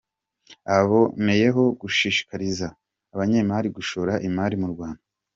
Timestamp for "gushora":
3.77-4.13